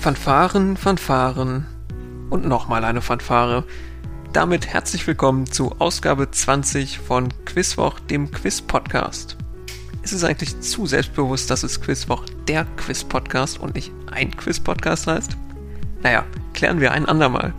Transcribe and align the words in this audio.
Fanfaren, 0.00 0.76
Fanfaren 0.76 1.66
und 2.30 2.46
nochmal 2.46 2.84
eine 2.84 3.02
Fanfare. 3.02 3.64
Damit 4.32 4.68
herzlich 4.68 5.04
willkommen 5.08 5.46
zu 5.46 5.72
Ausgabe 5.80 6.30
20 6.30 7.00
von 7.00 7.28
Quizwoch, 7.44 7.98
dem 7.98 8.30
Quiz-Podcast. 8.30 9.36
Ist 10.04 10.12
es 10.12 10.22
eigentlich 10.22 10.60
zu 10.60 10.86
selbstbewusst, 10.86 11.50
dass 11.50 11.64
es 11.64 11.80
Quizwoch 11.80 12.24
der 12.46 12.64
Quiz-Podcast 12.76 13.58
und 13.58 13.74
nicht 13.74 13.92
ein 14.12 14.30
Quiz-Podcast 14.36 15.08
heißt? 15.08 15.36
Naja, 16.04 16.24
klären 16.54 16.78
wir 16.78 16.92
ein 16.92 17.06
andermal. 17.06 17.52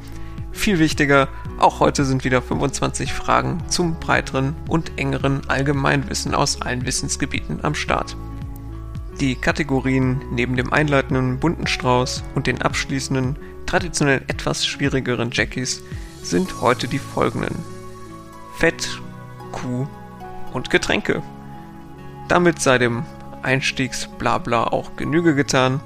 Viel 0.54 0.80
wichtiger, 0.80 1.28
auch 1.60 1.82
heute 1.82 2.06
sind 2.06 2.24
wieder 2.24 2.42
25 2.42 3.12
Fragen 3.12 3.62
zum 3.68 4.00
breiteren 4.00 4.56
und 4.70 4.98
engeren 4.98 5.42
Allgemeinwissen 5.50 6.34
aus 6.34 6.62
allen 6.62 6.86
Wissensgebieten 6.86 7.60
am 7.64 7.76
Start. 7.76 8.16
Die 9.20 9.36
Kategorien 9.36 10.22
neben 10.32 10.56
dem 10.56 10.72
einleitenden 10.72 11.40
bunten 11.40 11.68
Strauß 11.68 12.24
und 12.36 12.48
den 12.48 12.62
abschließenden, 12.62 13.38
traditionell 13.66 14.22
etwas 14.28 14.66
schwierigeren 14.66 15.32
Jackies 15.32 15.84
sind 16.24 16.62
heute 16.62 16.88
die 16.88 17.00
folgenden. 17.00 17.56
Fett, 18.58 19.02
Kuh 19.52 19.88
und 20.54 20.70
Getränke. 20.70 21.22
Damit 22.30 22.62
sei 22.62 22.78
dem 22.78 23.04
Einstiegsblabla 23.42 24.66
auch 24.66 24.96
Genüge 24.96 25.36
getan. 25.36 25.82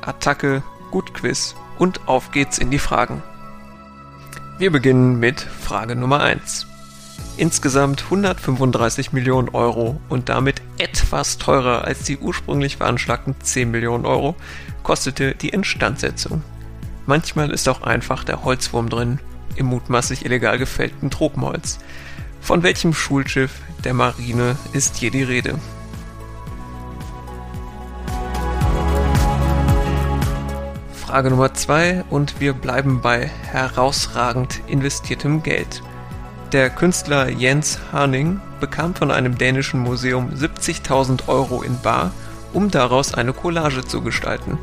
Attacke, 0.00 0.62
gut 0.92 1.14
Quiz 1.14 1.56
und 1.78 2.06
auf 2.06 2.30
geht's 2.30 2.58
in 2.58 2.70
die 2.70 2.78
Fragen. 2.78 3.22
Wir 4.58 4.70
beginnen 4.70 5.18
mit 5.18 5.40
Frage 5.40 5.96
Nummer 5.96 6.20
1. 6.20 6.66
Insgesamt 7.36 8.04
135 8.04 9.12
Millionen 9.12 9.48
Euro 9.48 10.00
und 10.08 10.28
damit 10.28 10.62
etwas 10.78 11.38
teurer 11.38 11.84
als 11.84 12.02
die 12.04 12.18
ursprünglich 12.18 12.76
veranschlagten 12.76 13.34
10 13.40 13.70
Millionen 13.70 14.06
Euro 14.06 14.36
kostete 14.82 15.34
die 15.34 15.50
Instandsetzung. 15.50 16.42
Manchmal 17.06 17.50
ist 17.50 17.68
auch 17.68 17.82
einfach 17.82 18.24
der 18.24 18.44
Holzwurm 18.44 18.88
drin, 18.88 19.18
im 19.56 19.66
mutmaßlich 19.66 20.24
illegal 20.24 20.58
gefällten 20.58 21.10
Tropenholz. 21.10 21.78
Von 22.40 22.62
welchem 22.62 22.94
Schulschiff 22.94 23.52
der 23.84 23.94
Marine 23.94 24.56
ist 24.72 24.96
hier 24.96 25.10
die 25.10 25.22
Rede? 25.22 25.58
Frage 30.92 31.30
Nummer 31.30 31.54
2 31.54 32.04
und 32.10 32.38
wir 32.40 32.52
bleiben 32.52 33.00
bei 33.00 33.30
herausragend 33.50 34.60
investiertem 34.66 35.42
Geld. 35.42 35.82
Der 36.52 36.70
Künstler 36.70 37.28
Jens 37.28 37.78
Harning 37.92 38.40
bekam 38.58 38.94
von 38.94 39.10
einem 39.10 39.36
dänischen 39.36 39.80
Museum 39.80 40.30
70.000 40.30 41.28
Euro 41.28 41.60
in 41.60 41.78
Bar, 41.82 42.10
um 42.54 42.70
daraus 42.70 43.12
eine 43.12 43.34
Collage 43.34 43.84
zu 43.84 44.00
gestalten. 44.00 44.56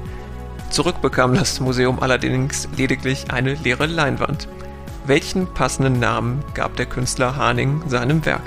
Zurück 0.71 0.99
bekam 1.03 1.35
das 1.35 1.59
Museum 1.59 2.01
allerdings 2.01 2.67
lediglich 2.75 3.29
eine 3.29 3.53
leere 3.53 3.85
Leinwand. 3.85 4.47
Welchen 5.05 5.45
passenden 5.53 5.99
Namen 5.99 6.43
gab 6.55 6.75
der 6.75 6.87
Künstler 6.87 7.35
Harning 7.35 7.83
seinem 7.87 8.25
Werk? 8.25 8.41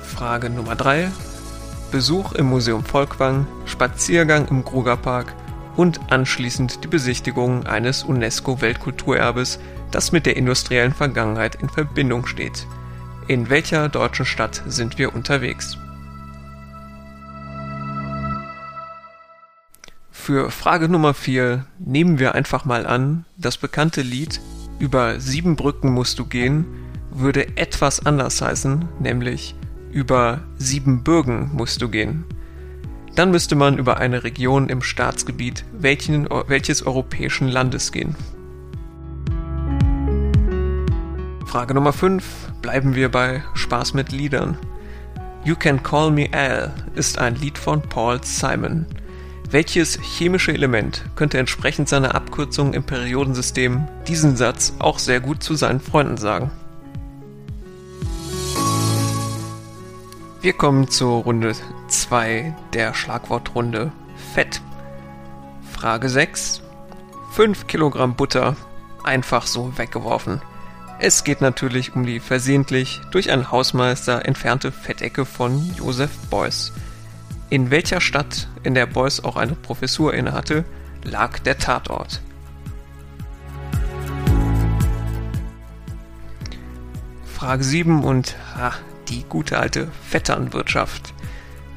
Frage 0.00 0.50
Nummer 0.50 0.74
3. 0.74 1.12
Besuch 1.92 2.32
im 2.32 2.46
Museum 2.46 2.84
Volkwang, 2.84 3.46
Spaziergang 3.66 4.48
im 4.48 4.64
Krugerpark 4.64 5.32
und 5.76 6.00
anschließend 6.10 6.82
die 6.84 6.88
Besichtigung 6.88 7.66
eines 7.66 8.02
UNESCO-Weltkulturerbes, 8.02 9.58
das 9.90 10.12
mit 10.12 10.26
der 10.26 10.36
industriellen 10.36 10.92
Vergangenheit 10.92 11.56
in 11.56 11.68
Verbindung 11.68 12.26
steht. 12.26 12.66
In 13.28 13.50
welcher 13.50 13.88
deutschen 13.88 14.26
Stadt 14.26 14.62
sind 14.66 14.98
wir 14.98 15.14
unterwegs? 15.14 15.78
Für 20.10 20.50
Frage 20.50 20.88
Nummer 20.88 21.14
4 21.14 21.66
nehmen 21.78 22.18
wir 22.18 22.34
einfach 22.34 22.64
mal 22.64 22.86
an, 22.86 23.24
das 23.36 23.56
bekannte 23.56 24.02
Lied 24.02 24.40
Über 24.78 25.20
sieben 25.20 25.56
Brücken 25.56 25.92
musst 25.92 26.18
du 26.18 26.26
gehen 26.26 26.66
würde 27.18 27.56
etwas 27.56 28.04
anders 28.04 28.42
heißen, 28.42 28.88
nämlich 29.00 29.54
Über 29.90 30.40
sieben 30.58 31.02
Bürgen 31.02 31.50
musst 31.54 31.80
du 31.80 31.88
gehen. 31.88 32.24
Dann 33.16 33.30
müsste 33.30 33.56
man 33.56 33.78
über 33.78 33.96
eine 33.96 34.24
Region 34.24 34.68
im 34.68 34.82
Staatsgebiet 34.82 35.64
welchen, 35.72 36.28
welches 36.48 36.84
europäischen 36.84 37.48
Landes 37.48 37.90
gehen. 37.90 38.14
Frage 41.46 41.72
Nummer 41.72 41.94
5. 41.94 42.22
Bleiben 42.60 42.94
wir 42.94 43.10
bei 43.10 43.42
Spaß 43.54 43.94
mit 43.94 44.12
Liedern. 44.12 44.58
You 45.44 45.54
Can 45.54 45.82
Call 45.82 46.10
Me 46.10 46.28
Al 46.30 46.74
ist 46.94 47.18
ein 47.18 47.36
Lied 47.36 47.56
von 47.56 47.80
Paul 47.80 48.22
Simon. 48.22 48.84
Welches 49.50 49.98
chemische 50.02 50.52
Element 50.52 51.04
könnte 51.14 51.38
entsprechend 51.38 51.88
seiner 51.88 52.14
Abkürzung 52.14 52.74
im 52.74 52.84
Periodensystem 52.84 53.88
diesen 54.06 54.36
Satz 54.36 54.74
auch 54.78 54.98
sehr 54.98 55.20
gut 55.20 55.42
zu 55.42 55.54
seinen 55.54 55.80
Freunden 55.80 56.18
sagen? 56.18 56.50
Wir 60.42 60.52
kommen 60.52 60.90
zur 60.90 61.22
Runde 61.22 61.54
2 61.88 62.54
der 62.72 62.94
Schlagwortrunde 62.94 63.92
Fett. 64.34 64.60
Frage 65.72 66.08
6. 66.08 66.62
5 67.32 67.66
Kilogramm 67.66 68.16
Butter 68.16 68.56
einfach 69.04 69.46
so 69.46 69.76
weggeworfen. 69.78 70.40
Es 70.98 71.24
geht 71.24 71.40
natürlich 71.40 71.94
um 71.94 72.06
die 72.06 72.20
versehentlich 72.20 73.00
durch 73.10 73.30
einen 73.30 73.50
Hausmeister 73.50 74.24
entfernte 74.24 74.72
Fettecke 74.72 75.26
von 75.26 75.74
Joseph 75.76 76.16
Beuys. 76.30 76.72
In 77.50 77.70
welcher 77.70 78.00
Stadt, 78.00 78.48
in 78.62 78.74
der 78.74 78.86
Beuys 78.86 79.22
auch 79.22 79.36
eine 79.36 79.54
Professur 79.54 80.14
innehatte, 80.14 80.64
lag 81.04 81.38
der 81.40 81.58
Tatort? 81.58 82.22
Frage 87.26 87.62
7 87.62 88.02
und 88.02 88.34
ha, 88.56 88.72
die 89.08 89.22
gute 89.28 89.58
alte 89.58 89.88
Vetternwirtschaft. 90.08 91.12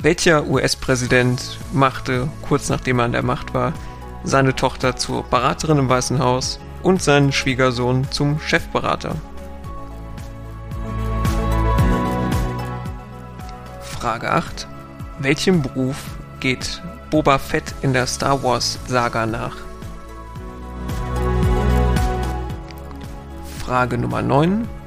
Welcher 0.02 0.48
US-Präsident 0.48 1.58
machte, 1.74 2.30
kurz 2.42 2.70
nachdem 2.70 3.00
er 3.00 3.06
an 3.06 3.12
der 3.12 3.22
Macht 3.22 3.54
war, 3.54 3.74
seine 4.24 4.56
Tochter 4.56 4.96
zur 4.96 5.24
Beraterin 5.24 5.78
im 5.78 5.90
Weißen 5.90 6.20
Haus 6.20 6.62
und 6.84 7.04
seinen 7.04 7.34
Schwiegersohn 7.34 8.10
zum 8.10 8.40
Chefberater? 8.40 9.18
Frage 13.82 14.32
8. 14.32 14.70
Welchem 15.20 15.62
Beruf 15.64 15.98
geht 16.40 16.82
Boba 17.10 17.38
Fett 17.38 17.76
in 17.82 17.92
der 17.92 18.08
Star 18.08 18.42
Wars 18.42 18.80
Saga 18.88 19.26
nach? 19.26 19.58
Frage 23.60 23.98
Nummer 23.98 24.22
9. 24.22 24.79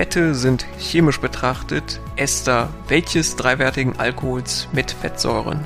Fette 0.00 0.34
sind 0.34 0.64
chemisch 0.78 1.20
betrachtet 1.20 2.00
Ester 2.16 2.70
welches 2.88 3.36
dreiwertigen 3.36 4.00
Alkohols 4.00 4.66
mit 4.72 4.92
Fettsäuren. 4.92 5.60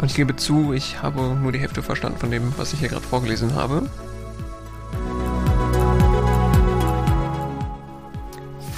Und 0.00 0.10
ich 0.10 0.16
gebe 0.16 0.34
zu, 0.34 0.72
ich 0.72 1.00
habe 1.02 1.36
nur 1.40 1.52
die 1.52 1.60
Hälfte 1.60 1.84
verstanden 1.84 2.18
von 2.18 2.32
dem, 2.32 2.52
was 2.56 2.72
ich 2.72 2.80
hier 2.80 2.88
gerade 2.88 3.06
vorgelesen 3.06 3.54
habe. 3.54 3.88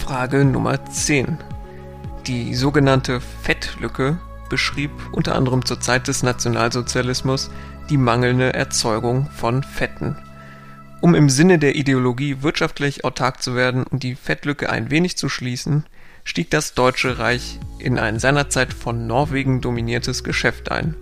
Frage 0.04 0.44
Nummer 0.44 0.84
10. 0.84 1.38
Die 2.26 2.54
sogenannte 2.54 3.22
Fettlücke 3.22 4.18
beschrieb 4.50 4.90
unter 5.12 5.36
anderem 5.36 5.64
zur 5.64 5.80
Zeit 5.80 6.06
des 6.06 6.22
Nationalsozialismus 6.22 7.50
die 7.88 7.96
mangelnde 7.96 8.52
Erzeugung 8.52 9.26
von 9.30 9.62
Fetten. 9.62 10.18
Um 11.00 11.14
im 11.14 11.28
Sinne 11.28 11.58
der 11.58 11.76
Ideologie 11.76 12.38
wirtschaftlich 12.40 13.04
autark 13.04 13.42
zu 13.42 13.54
werden 13.54 13.84
und 13.84 14.02
die 14.02 14.14
Fettlücke 14.14 14.70
ein 14.70 14.90
wenig 14.90 15.16
zu 15.16 15.28
schließen, 15.28 15.84
stieg 16.24 16.50
das 16.50 16.74
Deutsche 16.74 17.18
Reich 17.18 17.58
in 17.78 17.98
ein 17.98 18.18
seinerzeit 18.18 18.72
von 18.72 19.06
Norwegen 19.06 19.60
dominiertes 19.60 20.24
Geschäft 20.24 20.70
ein. 20.70 20.96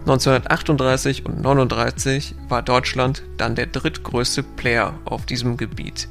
1938 0.00 1.26
und 1.26 1.38
1939 1.38 2.34
war 2.48 2.62
Deutschland 2.62 3.22
dann 3.36 3.54
der 3.54 3.66
drittgrößte 3.66 4.42
Player 4.42 4.98
auf 5.04 5.26
diesem 5.26 5.56
Gebiet. 5.56 6.08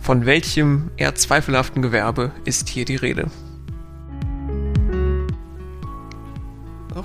Von 0.00 0.26
welchem 0.26 0.90
eher 0.96 1.14
zweifelhaften 1.14 1.80
Gewerbe 1.80 2.32
ist 2.44 2.68
hier 2.68 2.84
die 2.84 2.96
Rede? 2.96 3.30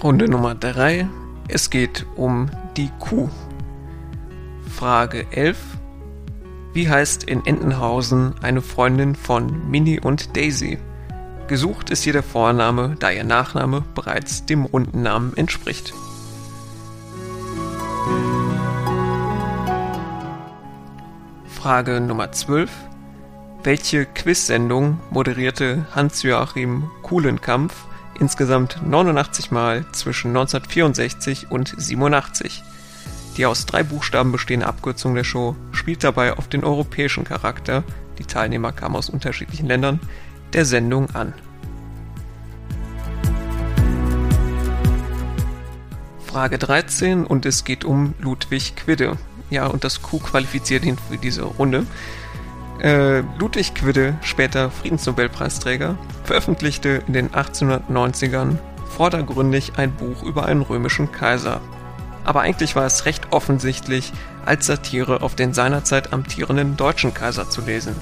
Runde 0.03 0.29
Nummer 0.29 0.55
3. 0.55 1.07
Es 1.47 1.69
geht 1.69 2.05
um 2.15 2.49
die 2.77 2.89
Kuh. 2.99 3.29
Frage 4.79 5.25
11. 5.31 5.57
Wie 6.71 6.89
heißt 6.89 7.25
in 7.25 7.45
Entenhausen 7.45 8.35
eine 8.41 8.61
Freundin 8.61 9.13
von 9.13 9.69
Minnie 9.69 9.99
und 9.99 10.37
Daisy? 10.37 10.77
Gesucht 11.49 11.89
ist 11.89 12.03
hier 12.03 12.13
der 12.13 12.23
Vorname, 12.23 12.95
da 12.97 13.11
ihr 13.11 13.25
Nachname 13.25 13.83
bereits 13.93 14.45
dem 14.45 14.63
runden 14.63 15.01
Namen 15.01 15.35
entspricht. 15.35 15.91
Frage 21.49 21.99
Nummer 21.99 22.31
12. 22.31 22.71
Welche 23.63 24.05
Quiz-Sendung 24.05 25.01
moderierte 25.09 25.87
Hans-Joachim 25.93 26.89
Kuhlenkampf 27.01 27.83
insgesamt 28.17 28.79
89 28.81 29.51
Mal 29.51 29.85
zwischen 29.91 30.29
1964 30.29 31.51
und 31.51 31.73
87. 31.75 32.63
Die 33.39 33.45
aus 33.45 33.65
drei 33.65 33.83
Buchstaben 33.83 34.33
bestehende 34.33 34.67
Abkürzung 34.67 35.15
der 35.15 35.23
Show 35.23 35.55
spielt 35.71 36.03
dabei 36.03 36.33
auf 36.33 36.49
den 36.49 36.65
europäischen 36.65 37.23
Charakter, 37.23 37.85
die 38.17 38.25
Teilnehmer 38.25 38.73
kamen 38.73 38.97
aus 38.97 39.09
unterschiedlichen 39.09 39.65
Ländern, 39.65 40.01
der 40.51 40.65
Sendung 40.65 41.09
an. 41.15 41.33
Frage 46.27 46.57
13 46.57 47.25
und 47.25 47.45
es 47.45 47.63
geht 47.63 47.85
um 47.85 48.13
Ludwig 48.19 48.75
Quidde. 48.75 49.15
Ja, 49.49 49.67
und 49.67 49.85
das 49.85 50.01
Q 50.01 50.19
qualifiziert 50.19 50.83
ihn 50.83 50.97
für 50.97 51.15
diese 51.15 51.43
Runde. 51.43 51.85
Äh, 52.81 53.21
Ludwig 53.39 53.73
Quidde, 53.73 54.17
später 54.21 54.69
Friedensnobelpreisträger, 54.69 55.97
veröffentlichte 56.25 57.03
in 57.07 57.13
den 57.13 57.29
1890ern 57.29 58.57
vordergründig 58.85 59.77
ein 59.77 59.93
Buch 59.93 60.23
über 60.23 60.45
einen 60.45 60.61
römischen 60.61 61.13
Kaiser. 61.13 61.61
Aber 62.23 62.41
eigentlich 62.41 62.75
war 62.75 62.85
es 62.85 63.05
recht 63.05 63.31
offensichtlich 63.31 64.11
als 64.45 64.65
Satire 64.65 65.21
auf 65.21 65.35
den 65.35 65.53
seinerzeit 65.53 66.13
amtierenden 66.13 66.77
deutschen 66.77 67.13
Kaiser 67.13 67.49
zu 67.49 67.61
lesen. 67.61 67.95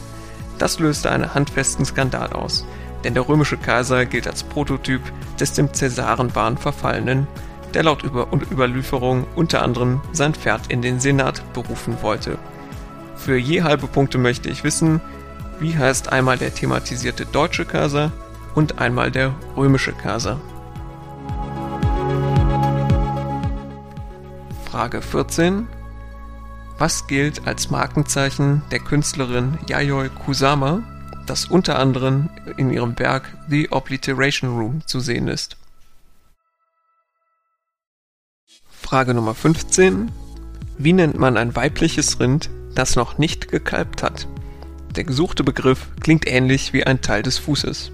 Das 0.57 0.79
löste 0.79 1.11
einen 1.11 1.33
handfesten 1.33 1.85
Skandal 1.85 2.33
aus, 2.33 2.65
denn 3.03 3.13
der 3.13 3.27
römische 3.27 3.57
Kaiser 3.57 4.05
gilt 4.05 4.27
als 4.27 4.43
Prototyp 4.43 5.01
des 5.39 5.53
dem 5.53 5.73
Cäsarenwahn 5.73 6.57
verfallenen, 6.57 7.27
der 7.73 7.83
laut 7.83 8.03
Über 8.03 8.27
Überlieferung 8.51 9.27
unter 9.35 9.61
anderem 9.61 10.01
sein 10.13 10.33
Pferd 10.33 10.67
in 10.69 10.81
den 10.81 10.99
Senat 10.99 11.41
berufen 11.53 11.97
wollte 12.01 12.37
für 13.17 13.37
je 13.37 13.63
halbe 13.63 13.87
Punkte 13.87 14.17
möchte 14.17 14.49
ich 14.49 14.63
wissen, 14.63 15.01
wie 15.59 15.77
heißt 15.77 16.11
einmal 16.11 16.37
der 16.37 16.53
thematisierte 16.53 17.25
deutsche 17.25 17.65
Kaiser 17.65 18.11
und 18.55 18.79
einmal 18.79 19.11
der 19.11 19.33
römische 19.55 19.91
Kaiser. 19.91 20.39
Frage 24.77 25.01
14. 25.01 25.67
Was 26.77 27.07
gilt 27.07 27.47
als 27.47 27.71
Markenzeichen 27.71 28.61
der 28.69 28.77
Künstlerin 28.77 29.57
Yayoi 29.67 30.09
Kusama, 30.09 30.83
das 31.25 31.45
unter 31.45 31.79
anderem 31.79 32.29
in 32.57 32.69
ihrem 32.69 32.99
Werk 32.99 33.23
The 33.49 33.71
Obliteration 33.71 34.55
Room 34.55 34.85
zu 34.85 34.99
sehen 34.99 35.29
ist? 35.29 35.57
Frage 38.69 39.15
Nummer 39.15 39.33
15. 39.33 40.11
Wie 40.77 40.93
nennt 40.93 41.17
man 41.17 41.37
ein 41.37 41.55
weibliches 41.55 42.19
Rind, 42.19 42.51
das 42.75 42.95
noch 42.95 43.17
nicht 43.17 43.47
gekalbt 43.47 44.03
hat. 44.03 44.27
Der 44.95 45.05
gesuchte 45.05 45.43
Begriff 45.43 45.87
klingt 46.01 46.27
ähnlich 46.27 46.71
wie 46.71 46.83
ein 46.83 47.01
Teil 47.01 47.23
des 47.23 47.39
Fußes. 47.39 47.91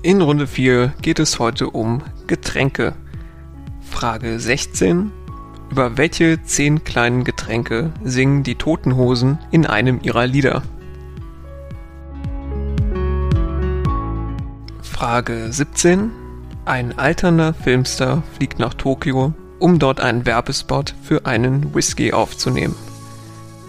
In 0.00 0.22
Runde 0.22 0.46
4 0.46 0.94
geht 1.02 1.18
es 1.18 1.38
heute 1.38 1.68
um 1.68 2.02
Getränke. 2.26 2.94
Frage 3.98 4.38
16. 4.38 5.10
Über 5.70 5.96
welche 5.96 6.42
zehn 6.42 6.84
kleinen 6.84 7.24
Getränke 7.24 7.94
singen 8.04 8.42
die 8.42 8.56
Toten 8.56 8.94
Hosen 8.94 9.38
in 9.50 9.64
einem 9.64 10.00
ihrer 10.02 10.26
Lieder? 10.26 10.62
Frage 14.82 15.50
17. 15.50 16.10
Ein 16.66 16.98
alternder 16.98 17.54
Filmstar 17.54 18.22
fliegt 18.36 18.58
nach 18.58 18.74
Tokio 18.74 19.32
um 19.60 19.78
dort 19.78 20.00
einen 20.00 20.26
Werbespot 20.26 20.94
für 21.02 21.24
einen 21.24 21.74
Whisky 21.74 22.12
aufzunehmen. 22.12 22.76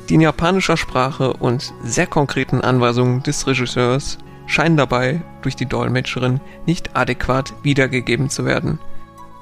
Die 0.09 0.15
in 0.15 0.21
japanischer 0.21 0.75
Sprache 0.75 1.31
und 1.31 1.73
sehr 1.85 2.05
konkreten 2.05 2.59
Anweisungen 2.59 3.23
des 3.23 3.47
Regisseurs 3.47 4.17
scheinen 4.45 4.75
dabei 4.75 5.21
durch 5.41 5.55
die 5.55 5.67
Dolmetscherin 5.67 6.41
nicht 6.65 6.97
adäquat 6.97 7.53
wiedergegeben 7.63 8.29
zu 8.29 8.43
werden. 8.43 8.77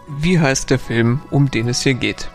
Wie 0.08 0.40
heißt 0.40 0.70
der 0.70 0.78
Film, 0.78 1.22
um 1.32 1.50
den 1.50 1.68
es 1.68 1.82
hier 1.82 1.96
geht? 1.96 2.30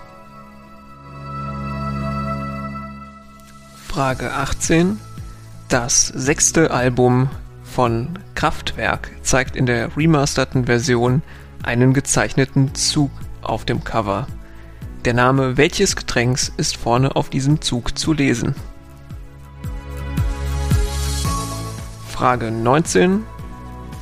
Frage 3.87 4.33
18. 4.33 4.99
Das 5.69 6.09
sechste 6.09 6.73
Album 6.73 7.31
von 7.63 8.19
Kraftwerk 8.35 9.13
zeigt 9.23 9.55
in 9.55 9.67
der 9.67 9.97
remasterten 9.97 10.67
Version 10.67 11.23
einen 11.63 11.95
gezeichneten 11.95 12.75
Zug 12.75 13.13
auf 13.41 13.65
dem 13.65 13.85
Cover. 13.85 14.27
Der 15.05 15.15
Name 15.15 15.57
welches 15.57 15.95
Getränks 15.95 16.53
ist 16.57 16.77
vorne 16.77 17.15
auf 17.15 17.31
diesem 17.31 17.61
Zug 17.61 17.97
zu 17.97 18.13
lesen? 18.13 18.57
Frage 22.09 22.51
19. 22.51 23.25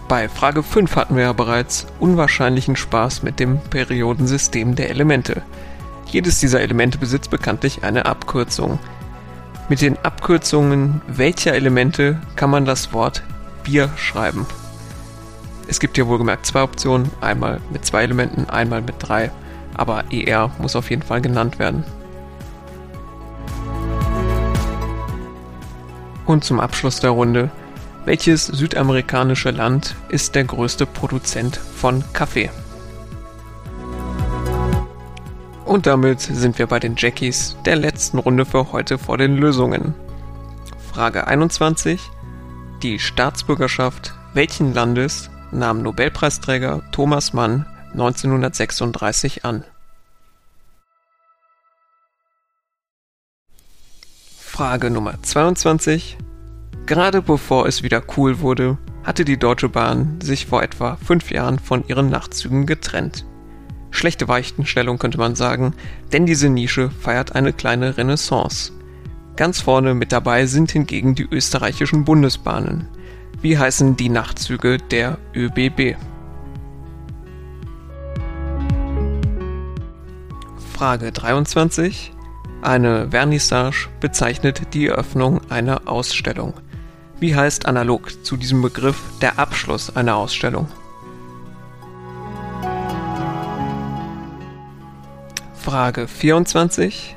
Bei 0.08 0.26
Frage 0.26 0.62
5 0.62 0.96
hatten 0.96 1.16
wir 1.16 1.24
ja 1.24 1.32
bereits 1.34 1.86
unwahrscheinlichen 2.00 2.76
Spaß 2.76 3.22
mit 3.22 3.38
dem 3.38 3.60
Periodensystem 3.60 4.74
der 4.74 4.88
Elemente. 4.88 5.42
Jedes 6.06 6.40
dieser 6.40 6.62
Elemente 6.62 6.96
besitzt 6.96 7.28
bekanntlich 7.28 7.84
eine 7.84 8.06
Abkürzung. 8.06 8.78
Mit 9.68 9.82
den 9.82 9.98
Abkürzungen 10.02 11.02
welcher 11.08 11.52
Elemente 11.52 12.18
kann 12.36 12.48
man 12.48 12.64
das 12.64 12.94
Wort 12.94 13.22
Bier 13.64 13.90
schreiben? 13.96 14.46
Es 15.66 15.78
gibt 15.78 15.96
hier 15.96 16.06
wohlgemerkt 16.06 16.46
zwei 16.46 16.62
Optionen, 16.62 17.10
einmal 17.20 17.60
mit 17.70 17.84
zwei 17.84 18.04
Elementen, 18.04 18.48
einmal 18.48 18.80
mit 18.80 18.94
drei, 19.00 19.30
aber 19.74 20.04
ER 20.10 20.50
muss 20.56 20.74
auf 20.74 20.88
jeden 20.88 21.02
Fall 21.02 21.20
genannt 21.20 21.58
werden. 21.58 21.84
Und 26.24 26.44
zum 26.44 26.60
Abschluss 26.60 27.00
der 27.00 27.10
Runde, 27.10 27.50
welches 28.08 28.46
südamerikanische 28.46 29.50
Land 29.50 29.94
ist 30.08 30.34
der 30.34 30.44
größte 30.44 30.86
Produzent 30.86 31.58
von 31.58 32.02
Kaffee? 32.14 32.48
Und 35.66 35.86
damit 35.86 36.22
sind 36.22 36.58
wir 36.58 36.68
bei 36.68 36.80
den 36.80 36.94
Jackies 36.96 37.54
der 37.66 37.76
letzten 37.76 38.16
Runde 38.16 38.46
für 38.46 38.72
heute 38.72 38.96
vor 38.96 39.18
den 39.18 39.36
Lösungen. 39.36 39.92
Frage 40.90 41.26
21. 41.26 42.00
Die 42.82 42.98
Staatsbürgerschaft 42.98 44.14
welchen 44.32 44.72
Landes 44.72 45.28
nahm 45.52 45.82
Nobelpreisträger 45.82 46.90
Thomas 46.92 47.34
Mann 47.34 47.66
1936 47.92 49.44
an. 49.44 49.64
Frage 54.38 54.88
Nummer 54.88 55.22
22. 55.22 56.16
Gerade 56.88 57.20
bevor 57.20 57.66
es 57.66 57.82
wieder 57.82 58.02
cool 58.16 58.40
wurde, 58.40 58.78
hatte 59.04 59.26
die 59.26 59.38
Deutsche 59.38 59.68
Bahn 59.68 60.18
sich 60.22 60.46
vor 60.46 60.62
etwa 60.62 60.96
fünf 60.96 61.30
Jahren 61.30 61.58
von 61.58 61.86
ihren 61.86 62.08
Nachtzügen 62.08 62.64
getrennt. 62.64 63.26
Schlechte 63.90 64.26
Weichenstellung 64.26 64.96
könnte 64.96 65.18
man 65.18 65.34
sagen, 65.34 65.74
denn 66.14 66.24
diese 66.24 66.48
Nische 66.48 66.88
feiert 66.88 67.34
eine 67.34 67.52
kleine 67.52 67.98
Renaissance. 67.98 68.72
Ganz 69.36 69.60
vorne 69.60 69.92
mit 69.92 70.12
dabei 70.12 70.46
sind 70.46 70.70
hingegen 70.70 71.14
die 71.14 71.28
österreichischen 71.30 72.06
Bundesbahnen. 72.06 72.88
Wie 73.42 73.58
heißen 73.58 73.98
die 73.98 74.08
Nachtzüge 74.08 74.78
der 74.78 75.18
ÖBB? 75.36 75.94
Frage 80.72 81.12
23. 81.12 82.14
Eine 82.62 83.10
Vernissage 83.10 83.90
bezeichnet 84.00 84.72
die 84.72 84.86
Eröffnung 84.86 85.42
einer 85.50 85.82
Ausstellung. 85.86 86.54
Wie 87.20 87.34
heißt 87.34 87.66
analog 87.66 88.24
zu 88.24 88.36
diesem 88.36 88.62
Begriff 88.62 89.02
der 89.20 89.40
Abschluss 89.40 89.94
einer 89.96 90.16
Ausstellung? 90.16 90.68
Frage 95.54 96.06
24. 96.06 97.16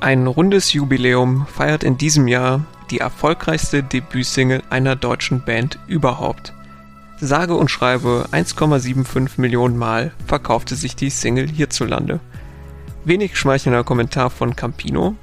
Ein 0.00 0.26
rundes 0.26 0.72
Jubiläum 0.72 1.46
feiert 1.46 1.84
in 1.84 1.96
diesem 1.96 2.26
Jahr 2.26 2.64
die 2.90 2.98
erfolgreichste 2.98 3.84
Debütsingle 3.84 4.62
einer 4.70 4.96
deutschen 4.96 5.44
Band 5.44 5.78
überhaupt. 5.86 6.52
Sage 7.20 7.54
und 7.54 7.70
schreibe 7.70 8.26
1,75 8.32 9.40
Millionen 9.40 9.78
Mal 9.78 10.10
verkaufte 10.26 10.74
sich 10.74 10.96
die 10.96 11.10
Single 11.10 11.48
hierzulande. 11.48 12.18
Wenig 13.04 13.38
schmeichelnder 13.38 13.84
Kommentar 13.84 14.30
von 14.30 14.56
Campino. 14.56 15.14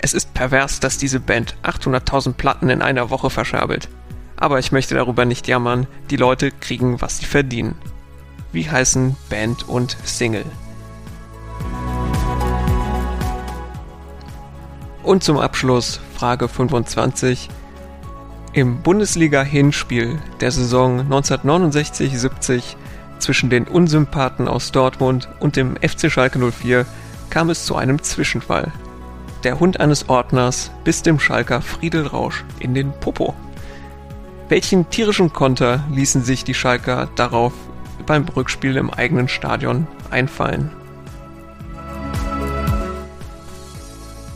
Es 0.00 0.14
ist 0.14 0.32
pervers, 0.32 0.78
dass 0.78 0.96
diese 0.96 1.18
Band 1.18 1.56
800.000 1.64 2.34
Platten 2.34 2.70
in 2.70 2.82
einer 2.82 3.10
Woche 3.10 3.30
verscherbelt. 3.30 3.88
Aber 4.36 4.60
ich 4.60 4.70
möchte 4.70 4.94
darüber 4.94 5.24
nicht 5.24 5.48
jammern, 5.48 5.88
die 6.10 6.16
Leute 6.16 6.52
kriegen, 6.52 7.00
was 7.00 7.18
sie 7.18 7.26
verdienen. 7.26 7.74
Wie 8.52 8.70
heißen 8.70 9.16
Band 9.28 9.68
und 9.68 9.96
Single? 10.04 10.44
Und 15.02 15.24
zum 15.24 15.38
Abschluss 15.38 16.00
Frage 16.14 16.48
25. 16.48 17.48
Im 18.52 18.82
Bundesliga-Hinspiel 18.82 20.18
der 20.40 20.52
Saison 20.52 21.00
1969-70 21.10 22.76
zwischen 23.18 23.50
den 23.50 23.66
Unsympathen 23.66 24.46
aus 24.46 24.70
Dortmund 24.70 25.28
und 25.40 25.56
dem 25.56 25.76
FC 25.76 26.10
Schalke 26.10 26.38
04 26.38 26.86
kam 27.30 27.50
es 27.50 27.66
zu 27.66 27.74
einem 27.74 28.02
Zwischenfall. 28.02 28.72
Der 29.44 29.60
Hund 29.60 29.78
eines 29.78 30.08
Ordners 30.08 30.70
biss 30.82 31.02
dem 31.02 31.20
Schalker 31.20 31.62
Friedel 31.62 32.06
Rausch 32.06 32.44
in 32.58 32.74
den 32.74 32.92
Popo. 32.92 33.34
Welchen 34.48 34.90
tierischen 34.90 35.32
Konter 35.32 35.84
ließen 35.92 36.22
sich 36.22 36.42
die 36.42 36.54
Schalker 36.54 37.08
darauf 37.14 37.52
beim 38.06 38.24
Rückspiel 38.24 38.76
im 38.76 38.90
eigenen 38.90 39.28
Stadion 39.28 39.86
einfallen? 40.10 40.70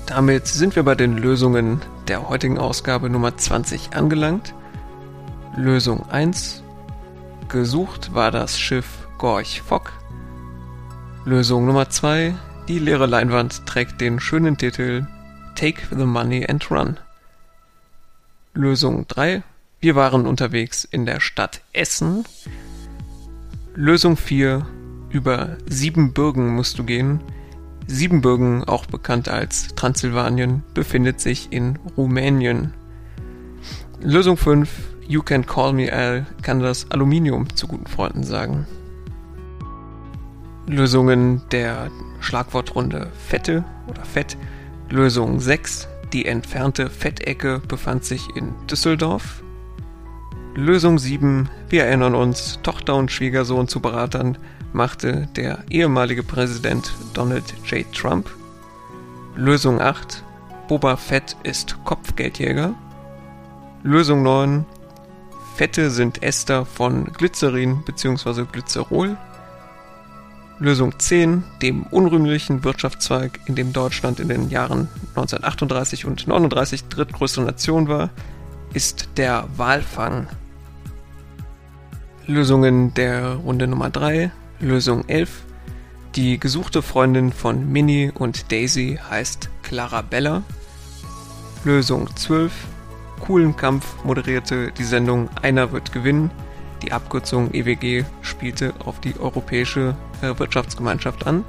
Damit 0.06 0.46
sind 0.46 0.76
wir 0.76 0.82
bei 0.82 0.94
den 0.94 1.16
Lösungen 1.16 1.80
der 2.06 2.28
heutigen 2.28 2.58
Ausgabe 2.58 3.08
Nummer 3.08 3.36
20 3.36 3.96
angelangt. 3.96 4.54
Lösung 5.56 6.08
1. 6.10 6.62
Gesucht 7.48 8.14
war 8.14 8.30
das 8.30 8.58
Schiff 8.58 9.08
Gorch 9.18 9.62
Fock. 9.62 9.92
Lösung 11.24 11.66
Nummer 11.66 11.88
2. 11.88 12.34
Die 12.68 12.78
leere 12.78 13.06
Leinwand 13.06 13.66
trägt 13.66 14.00
den 14.00 14.20
schönen 14.20 14.56
Titel 14.56 15.04
Take 15.56 15.82
the 15.90 16.04
Money 16.04 16.46
and 16.46 16.70
Run. 16.70 16.96
Lösung 18.54 19.08
3. 19.08 19.42
Wir 19.80 19.96
waren 19.96 20.26
unterwegs 20.26 20.84
in 20.84 21.04
der 21.04 21.18
Stadt 21.18 21.60
Essen. 21.72 22.24
Lösung 23.74 24.16
4. 24.16 24.64
Über 25.10 25.56
Siebenbürgen 25.68 26.54
musst 26.54 26.78
du 26.78 26.84
gehen. 26.84 27.20
Siebenbürgen, 27.88 28.62
auch 28.62 28.86
bekannt 28.86 29.28
als 29.28 29.74
Transsilvanien, 29.74 30.62
befindet 30.72 31.20
sich 31.20 31.52
in 31.52 31.80
Rumänien. 31.96 32.74
Lösung 34.00 34.36
5. 34.36 34.70
You 35.08 35.22
can 35.22 35.44
call 35.44 35.72
me 35.72 35.92
Al 35.92 36.26
kann 36.42 36.60
das 36.60 36.88
Aluminium 36.92 37.54
zu 37.56 37.66
guten 37.66 37.86
Freunden 37.86 38.22
sagen. 38.22 38.68
Lösungen 40.68 41.42
der 41.50 41.90
Schlagwortrunde 42.22 43.10
Fette 43.28 43.64
oder 43.86 44.04
Fett. 44.04 44.36
Lösung 44.88 45.40
6. 45.40 45.88
Die 46.12 46.26
entfernte 46.26 46.90
Fettecke 46.90 47.60
befand 47.66 48.04
sich 48.04 48.28
in 48.36 48.54
Düsseldorf. 48.66 49.42
Lösung 50.54 50.98
7. 50.98 51.48
Wir 51.68 51.84
erinnern 51.84 52.14
uns, 52.14 52.60
Tochter 52.62 52.94
und 52.96 53.10
Schwiegersohn 53.10 53.68
zu 53.68 53.80
Beratern 53.80 54.36
machte 54.72 55.28
der 55.36 55.64
ehemalige 55.70 56.22
Präsident 56.22 56.92
Donald 57.14 57.54
J. 57.66 57.90
Trump. 57.92 58.30
Lösung 59.34 59.80
8. 59.80 60.22
Boba 60.68 60.96
Fett 60.96 61.36
ist 61.42 61.78
Kopfgeldjäger. 61.84 62.74
Lösung 63.82 64.22
9. 64.22 64.64
Fette 65.56 65.90
sind 65.90 66.22
Ester 66.22 66.64
von 66.64 67.12
Glycerin 67.12 67.82
bzw. 67.84 68.44
Glycerol. 68.50 69.16
Lösung 70.62 70.96
10, 70.96 71.42
dem 71.60 71.82
unrühmlichen 71.90 72.62
Wirtschaftszweig, 72.62 73.40
in 73.46 73.56
dem 73.56 73.72
Deutschland 73.72 74.20
in 74.20 74.28
den 74.28 74.48
Jahren 74.48 74.88
1938 75.16 76.04
und 76.04 76.20
1939 76.20 76.84
drittgrößte 76.84 77.40
Nation 77.40 77.88
war, 77.88 78.10
ist 78.72 79.08
der 79.16 79.48
Walfang. 79.56 80.28
Lösungen 82.28 82.94
der 82.94 83.34
Runde 83.34 83.66
Nummer 83.66 83.90
3. 83.90 84.30
Lösung 84.60 85.08
11. 85.08 85.42
Die 86.14 86.38
gesuchte 86.38 86.80
Freundin 86.80 87.32
von 87.32 87.72
Minnie 87.72 88.12
und 88.16 88.52
Daisy 88.52 89.00
heißt 89.10 89.50
Clarabella. 89.64 90.44
Lösung 91.64 92.08
12. 92.14 92.52
Coolen 93.18 93.56
Kampf 93.56 93.96
moderierte 94.04 94.70
die 94.78 94.84
Sendung 94.84 95.28
Einer 95.42 95.72
wird 95.72 95.92
gewinnen 95.92 96.30
die 96.82 96.92
Abkürzung 96.92 97.54
EWG 97.54 98.04
spielte 98.22 98.74
auf 98.84 99.00
die 99.00 99.18
Europäische 99.18 99.94
äh, 100.22 100.38
Wirtschaftsgemeinschaft 100.38 101.26
an. 101.26 101.44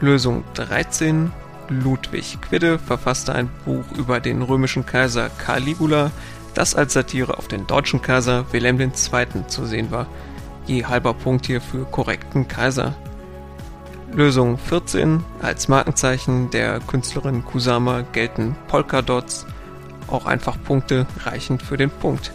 Lösung 0.00 0.44
13. 0.54 1.30
Ludwig 1.68 2.38
Quidde 2.40 2.78
verfasste 2.78 3.34
ein 3.34 3.48
Buch 3.64 3.84
über 3.96 4.18
den 4.18 4.42
römischen 4.42 4.86
Kaiser 4.86 5.30
Caligula, 5.30 6.10
das 6.54 6.74
als 6.74 6.94
Satire 6.94 7.38
auf 7.38 7.46
den 7.46 7.66
deutschen 7.66 8.02
Kaiser 8.02 8.44
Wilhelm 8.52 8.80
II. 8.80 8.90
zu 9.46 9.66
sehen 9.66 9.90
war. 9.90 10.06
Je 10.66 10.84
halber 10.84 11.14
Punkt 11.14 11.46
hier 11.46 11.60
für 11.60 11.84
korrekten 11.84 12.48
Kaiser. 12.48 12.94
Lösung 14.12 14.58
14. 14.58 15.22
Als 15.40 15.68
Markenzeichen 15.68 16.50
der 16.50 16.80
Künstlerin 16.80 17.44
Kusama 17.44 18.02
gelten 18.12 18.56
Polkadots, 18.66 19.46
auch 20.08 20.26
einfach 20.26 20.56
Punkte 20.64 21.06
reichend 21.24 21.62
für 21.62 21.76
den 21.76 21.90
Punkt. 21.90 22.32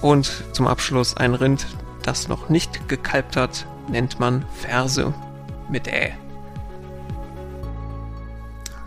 Und 0.00 0.44
zum 0.52 0.68
Abschluss 0.68 1.16
ein 1.16 1.34
Rind, 1.34 1.66
das 2.02 2.28
noch 2.28 2.48
nicht 2.48 2.88
gekalbt 2.88 3.36
hat, 3.36 3.66
nennt 3.88 4.18
man 4.20 4.44
Ferse 4.54 5.12
mit 5.70 5.88
Ä. 5.88 6.12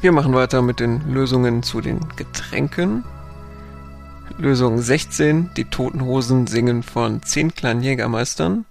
Wir 0.01 0.12
machen 0.13 0.34
weiter 0.34 0.62
mit 0.62 0.79
den 0.79 1.13
Lösungen 1.13 1.62
zu 1.62 1.82
den 1.82 2.00
Getränken. 2.15 3.03
Lösung 4.38 4.79
16, 4.79 5.50
die 5.58 5.65
Toten 5.65 6.06
Hosen 6.06 6.48
singen 6.48 6.84
von 6.84 7.22
10 7.22 7.53
kleinen 7.53 7.82
Jägermeistern. 7.82 8.65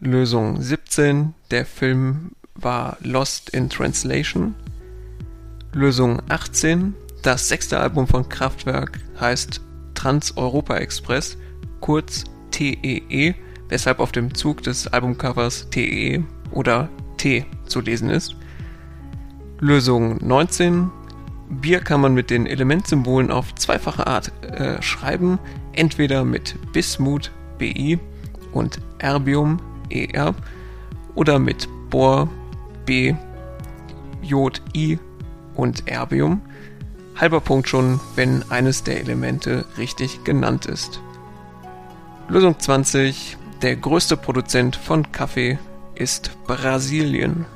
Lösung 0.00 0.62
17, 0.62 1.34
der 1.50 1.66
Film 1.66 2.32
war 2.54 2.96
Lost 3.00 3.50
in 3.50 3.68
Translation. 3.68 4.54
Lösung 5.74 6.22
18, 6.28 6.94
das 7.22 7.48
sechste 7.48 7.78
Album 7.78 8.06
von 8.06 8.28
Kraftwerk 8.28 9.00
heißt 9.20 9.60
Trans-Europa 9.94 10.76
Express, 10.76 11.36
kurz 11.80 12.24
TEE, 12.50 13.02
e, 13.08 13.34
weshalb 13.72 14.00
auf 14.00 14.12
dem 14.12 14.34
Zug 14.34 14.62
des 14.62 14.86
Albumcovers 14.86 15.70
TEE 15.70 16.16
e 16.16 16.24
oder 16.50 16.90
T 17.16 17.46
zu 17.64 17.80
lesen 17.80 18.10
ist. 18.10 18.36
Lösung 19.60 20.18
19. 20.20 20.90
Bier 21.48 21.80
kann 21.80 22.02
man 22.02 22.12
mit 22.12 22.28
den 22.28 22.44
Elementsymbolen 22.44 23.30
auf 23.30 23.54
zweifache 23.54 24.06
Art 24.06 24.30
äh, 24.42 24.80
schreiben, 24.82 25.38
entweder 25.72 26.22
mit 26.22 26.54
Bismut 26.72 27.32
BI 27.56 27.98
und 28.52 28.78
Erbium 28.98 29.58
ER 29.88 30.34
oder 31.14 31.38
mit 31.38 31.66
Bor 31.88 32.28
B 32.84 33.14
Jod 34.22 34.60
I 34.76 34.98
und 35.54 35.88
Erbium 35.88 36.42
halber 37.18 37.40
Punkt 37.40 37.68
schon, 37.68 38.00
wenn 38.16 38.42
eines 38.50 38.82
der 38.84 39.00
Elemente 39.00 39.64
richtig 39.78 40.24
genannt 40.24 40.66
ist. 40.66 41.00
Lösung 42.28 42.58
20. 42.58 43.38
Der 43.62 43.76
größte 43.76 44.16
Produzent 44.16 44.74
von 44.74 45.12
Kaffee 45.12 45.56
ist 45.94 46.32
Brasilien. 46.48 47.46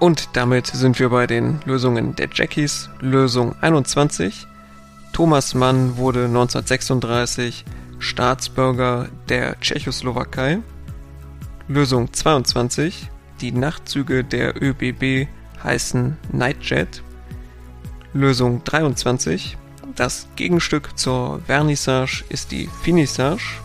Und 0.00 0.28
damit 0.34 0.66
sind 0.66 0.98
wir 0.98 1.08
bei 1.08 1.26
den 1.26 1.60
Lösungen 1.64 2.14
der 2.14 2.28
Jackies. 2.30 2.90
Lösung 3.00 3.54
21. 3.62 4.46
Thomas 5.14 5.54
Mann 5.54 5.96
wurde 5.96 6.26
1936 6.26 7.64
Staatsbürger 8.00 9.08
der 9.30 9.58
Tschechoslowakei. 9.60 10.58
Lösung 11.68 12.12
22. 12.12 13.08
Die 13.40 13.52
Nachtzüge 13.52 14.24
der 14.24 14.60
ÖBB 14.60 15.26
heißen 15.64 16.18
Nightjet. 16.32 17.02
Lösung 18.12 18.62
23. 18.64 19.56
Das 19.96 20.28
Gegenstück 20.36 20.98
zur 20.98 21.40
Vernissage 21.46 22.24
ist 22.28 22.52
die 22.52 22.68
Finissage. 22.82 23.62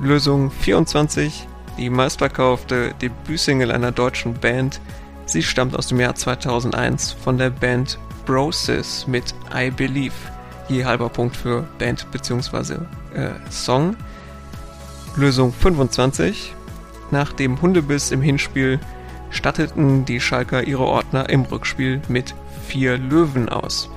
Lösung 0.00 0.52
24. 0.52 1.48
Die 1.76 1.90
meistverkaufte 1.90 2.94
Debütsingle 3.02 3.72
einer 3.72 3.90
deutschen 3.90 4.34
Band. 4.34 4.80
Sie 5.26 5.42
stammt 5.42 5.76
aus 5.76 5.88
dem 5.88 5.98
Jahr 5.98 6.14
2001 6.14 7.12
von 7.12 7.36
der 7.36 7.50
Band 7.50 7.98
Brosis 8.24 9.06
mit 9.08 9.34
I 9.52 9.70
Believe. 9.70 10.14
Je 10.68 10.84
halber 10.84 11.08
Punkt 11.08 11.36
für 11.36 11.62
Band 11.78 12.06
bzw. 12.12 12.74
Äh, 13.14 13.30
Song. 13.50 13.96
Lösung 15.16 15.52
25. 15.52 16.54
Nach 17.10 17.32
dem 17.32 17.60
Hundebiss 17.60 18.12
im 18.12 18.22
Hinspiel 18.22 18.78
statteten 19.30 20.04
die 20.04 20.20
Schalker 20.20 20.62
ihre 20.62 20.84
Ordner 20.84 21.28
im 21.28 21.42
Rückspiel 21.42 22.02
mit 22.08 22.34
vier 22.66 22.98
Löwen 22.98 23.48
aus. 23.48 23.90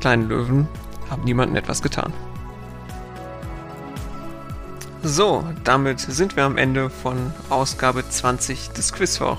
Kleine 0.00 0.24
Löwen 0.24 0.68
haben 1.08 1.24
niemandem 1.24 1.56
etwas 1.56 1.80
getan. 1.80 2.12
So, 5.02 5.44
damit 5.62 6.00
sind 6.00 6.34
wir 6.34 6.42
am 6.44 6.56
Ende 6.56 6.90
von 6.90 7.32
Ausgabe 7.50 8.08
20 8.08 8.70
des 8.70 8.92
Quizwoch. 8.92 9.38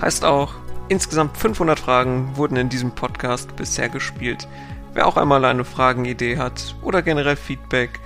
Heißt 0.00 0.24
auch, 0.24 0.54
insgesamt 0.88 1.38
500 1.38 1.80
Fragen 1.80 2.36
wurden 2.36 2.56
in 2.56 2.68
diesem 2.68 2.94
Podcast 2.94 3.56
bisher 3.56 3.88
gespielt. 3.88 4.46
Wer 4.92 5.06
auch 5.06 5.16
einmal 5.16 5.42
eine 5.44 5.64
Fragenidee 5.64 6.36
hat 6.36 6.74
oder 6.82 7.00
generell 7.00 7.36
Feedback, 7.36 8.00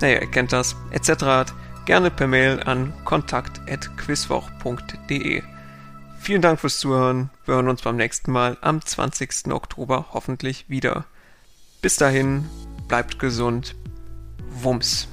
naja, 0.00 0.20
ihr 0.20 0.30
kennt 0.30 0.52
das, 0.52 0.76
etc. 0.90 1.50
gerne 1.86 2.10
per 2.10 2.26
Mail 2.26 2.60
an 2.64 2.92
kontakt.quizwoch.de. 3.04 5.42
Vielen 6.20 6.42
Dank 6.42 6.60
fürs 6.60 6.78
Zuhören. 6.78 7.30
Wir 7.46 7.54
hören 7.54 7.68
uns 7.68 7.80
beim 7.82 7.96
nächsten 7.96 8.32
Mal 8.32 8.58
am 8.60 8.84
20. 8.84 9.50
Oktober 9.50 10.08
hoffentlich 10.12 10.66
wieder. 10.68 11.06
Bis 11.80 11.96
dahin, 11.96 12.50
bleibt 12.88 13.18
gesund. 13.18 13.74
Wumms. 14.62 15.08